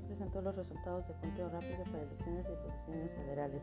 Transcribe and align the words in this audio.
Presentó 0.00 0.42
los 0.42 0.54
resultados 0.54 1.08
de 1.08 1.14
conteo 1.14 1.48
rápido 1.48 1.84
para 1.84 2.02
elecciones 2.02 2.44
de 2.44 2.50
diputaciones 2.50 3.10
federales. 3.12 3.62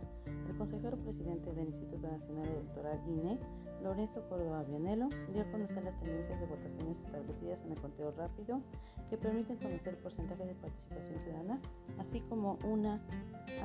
El 0.50 0.58
consejero 0.58 0.98
presidente 0.98 1.54
del 1.54 1.68
Instituto 1.68 2.08
Nacional 2.08 2.48
Electoral 2.48 3.00
INE, 3.08 3.40
Lorenzo 3.84 4.28
Córdoba 4.30 4.64
Vianelo, 4.64 5.10
dio 5.32 5.42
a 5.42 5.52
conocer 5.52 5.84
las 5.84 6.00
tendencias 6.00 6.40
de 6.40 6.46
votaciones 6.48 6.98
establecidas 7.06 7.60
en 7.66 7.72
el 7.72 7.82
conteo 7.82 8.12
rápido 8.12 8.62
que 9.10 9.18
permiten 9.18 9.58
conocer 9.58 9.94
el 9.94 10.00
porcentaje 10.00 10.46
de 10.46 10.56
participación 10.56 11.20
ciudadana, 11.22 11.62
así 12.00 12.20
como 12.22 12.58
una 12.66 13.00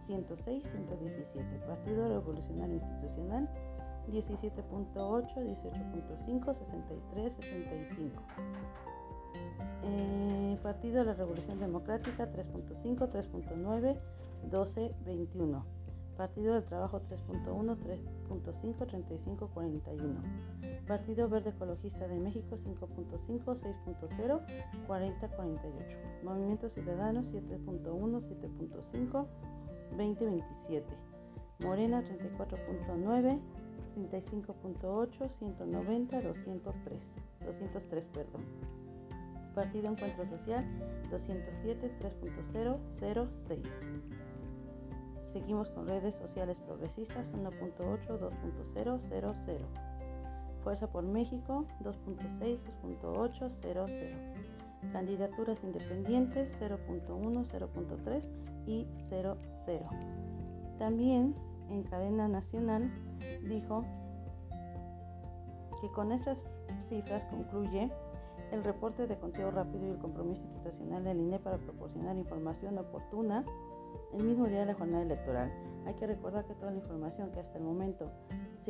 106, 0.06 0.62
117. 0.64 1.58
Partido 1.66 2.08
Revolucionario 2.08 2.76
Institucional 2.76 3.48
17.8, 4.08 4.92
18.5, 4.94 6.54
63, 6.54 7.34
65. 7.34 8.22
Partido 10.62 11.00
de 11.00 11.04
la 11.06 11.14
Revolución 11.14 11.58
Democrática 11.58 12.30
3.5, 12.30 13.10
3.9, 13.10 13.96
12, 14.50 14.94
21. 15.04 15.64
Partido 16.16 16.54
del 16.54 16.64
Trabajo 16.64 17.00
3.1, 17.00 17.76
3.5, 18.28 18.86
35, 18.86 19.48
41. 19.48 20.20
Partido 20.86 21.28
Verde 21.30 21.50
Ecologista 21.50 22.06
de 22.06 22.20
México 22.20 22.56
5.5, 22.56 23.44
6.0, 23.44 24.86
40, 24.86 25.28
48. 25.28 25.96
Movimiento 26.22 26.68
Ciudadano 26.68 27.22
7.1, 27.22 28.20
7.5, 28.20 29.26
20, 29.96 30.24
27. 30.26 30.84
Morena 31.64 32.02
34.9, 32.02 33.40
35.8, 33.96 35.28
190, 35.38 36.20
203. 36.20 37.00
203, 37.44 38.06
perdón. 38.06 38.42
Partido 39.54 39.88
Encuentro 39.88 40.26
Social 40.26 40.64
207 41.10 41.92
3.006. 42.00 43.58
Seguimos 45.32 45.68
con 45.70 45.86
redes 45.86 46.14
sociales 46.16 46.56
progresistas 46.66 47.32
1.8 47.32 48.18
2.000. 48.18 49.58
Fuerza 50.62 50.86
por 50.88 51.04
México 51.04 51.64
2.6 51.82 52.58
2.800. 53.02 54.92
Candidaturas 54.92 55.62
independientes 55.62 56.52
0.1 56.60 57.46
0.3 57.46 58.24
y 58.66 58.86
00. 59.08 59.36
También 60.78 61.34
en 61.70 61.82
cadena 61.84 62.28
nacional 62.28 62.90
dijo 63.42 63.84
que 65.80 65.88
con 65.92 66.12
estas 66.12 66.38
cifras 66.88 67.24
concluye 67.30 67.90
el 68.52 68.64
reporte 68.64 69.06
de 69.06 69.16
conteo 69.16 69.50
rápido 69.50 69.86
y 69.86 69.90
el 69.90 69.98
compromiso 69.98 70.42
institucional 70.42 71.04
del 71.04 71.20
INE 71.20 71.38
para 71.38 71.58
proporcionar 71.58 72.16
información 72.16 72.78
oportuna 72.78 73.44
el 74.12 74.24
mismo 74.24 74.46
día 74.46 74.60
de 74.60 74.66
la 74.66 74.74
jornada 74.74 75.04
electoral. 75.04 75.52
Hay 75.86 75.94
que 75.94 76.06
recordar 76.06 76.44
que 76.46 76.54
toda 76.54 76.72
la 76.72 76.78
información 76.78 77.30
que 77.30 77.40
hasta 77.40 77.58
el 77.58 77.64
momento 77.64 78.10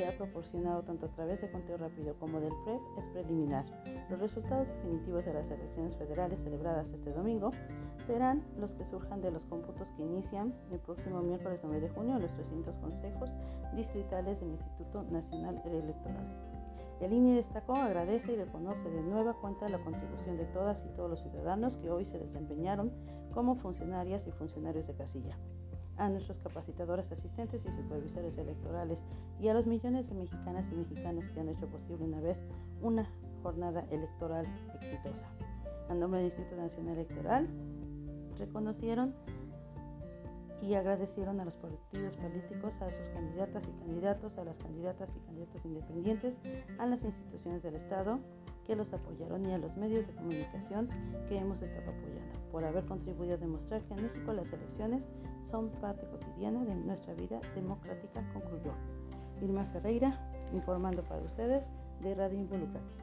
se 0.01 0.09
ha 0.09 0.17
proporcionado 0.17 0.83
tanto 0.83 1.05
a 1.05 1.09
través 1.11 1.43
de 1.43 1.51
conteo 1.51 1.77
rápido 1.77 2.15
como 2.19 2.41
del 2.41 2.55
PREP 2.65 2.81
es 2.97 3.05
preliminar. 3.13 3.67
Los 4.09 4.19
resultados 4.19 4.67
definitivos 4.67 5.27
de 5.27 5.35
las 5.35 5.51
elecciones 5.51 5.95
federales 5.97 6.41
celebradas 6.43 6.87
este 6.95 7.13
domingo 7.13 7.51
serán 8.07 8.43
los 8.59 8.71
que 8.73 8.87
surjan 8.87 9.21
de 9.21 9.31
los 9.31 9.43
cómputos 9.51 9.87
que 9.99 10.03
inician 10.03 10.55
el 10.73 10.79
próximo 10.79 11.21
miércoles 11.21 11.61
9 11.63 11.81
de 11.81 11.89
junio 11.91 12.17
en 12.17 12.23
los 12.23 12.33
300 12.33 12.75
consejos 12.77 13.29
distritales 13.77 14.41
del 14.41 14.53
Instituto 14.53 15.03
Nacional 15.03 15.61
Electoral. 15.67 16.27
El 17.03 17.13
INE 17.13 17.35
destacó, 17.35 17.75
agradece 17.75 18.33
y 18.33 18.37
reconoce 18.37 18.89
de 18.89 19.03
nueva 19.03 19.35
cuenta 19.35 19.69
la 19.69 19.85
contribución 19.85 20.39
de 20.39 20.47
todas 20.47 20.79
y 20.87 20.97
todos 20.97 21.11
los 21.11 21.21
ciudadanos 21.21 21.77
que 21.77 21.91
hoy 21.91 22.07
se 22.07 22.19
desempeñaron 22.19 22.91
como 23.35 23.55
funcionarias 23.57 24.27
y 24.27 24.31
funcionarios 24.33 24.87
de 24.87 24.95
casilla, 24.95 25.37
a 26.01 26.09
nuestros 26.09 26.39
capacitadores 26.39 27.13
asistentes 27.13 27.63
y 27.67 27.73
supervisores 27.73 28.37
electorales 28.39 28.99
y 29.39 29.49
a 29.49 29.55
los 29.55 29.67
millones 29.67 30.09
de 30.09 30.15
mexicanas 30.15 30.65
y 30.73 30.75
mexicanos 30.75 31.25
que 31.33 31.41
han 31.41 31.49
hecho 31.51 31.67
posible 31.67 32.07
una 32.07 32.21
vez 32.21 32.39
una 32.81 33.07
jornada 33.43 33.85
electoral 33.91 34.47
exitosa. 34.75 35.29
A 35.91 35.95
nombre 35.95 36.21
del 36.21 36.31
Instituto 36.31 36.57
Nacional 36.57 36.95
Electoral, 36.95 37.49
reconocieron 38.39 39.15
y 40.63 40.75
agradecieron 40.75 41.39
a 41.41 41.45
los 41.45 41.55
partidos 41.55 42.17
políticos, 42.17 42.73
a 42.81 42.91
sus 42.91 43.07
candidatas 43.13 43.63
y 43.65 43.73
candidatos, 43.85 44.39
a 44.39 44.45
las 44.45 44.57
candidatas 44.57 45.11
y 45.15 45.27
candidatos 45.27 45.65
independientes, 45.65 46.35
a 46.79 46.87
las 46.87 47.03
instituciones 47.03 47.63
del 47.63 47.77
Estado 47.77 48.21
que 48.67 48.77
los 48.77 48.93
apoyaron 48.93 49.47
y 49.47 49.53
a 49.53 49.59
los 49.59 49.77
medios 49.77 50.07
de 50.07 50.15
comunicación 50.15 50.89
que 51.29 51.39
hemos 51.39 51.61
estado 51.63 51.91
apoyando 51.91 52.39
por 52.51 52.65
haber 52.65 52.85
contribuido 52.87 53.35
a 53.35 53.39
demostrar 53.39 53.83
que 53.83 53.95
en 53.95 54.03
México 54.03 54.33
las 54.33 54.53
elecciones 54.53 55.07
son 55.51 55.71
parte 55.81 56.07
cotidiana 56.07 56.65
de 56.65 56.75
nuestra 56.75 57.15
vida 57.15 57.41
democrática, 57.55 58.23
concluyó. 58.33 58.73
Irma 59.41 59.65
Ferreira, 59.67 60.13
informando 60.53 61.03
para 61.03 61.23
ustedes 61.23 61.71
de 62.03 62.15
Radio 62.15 62.39
Involucrate. 62.39 63.01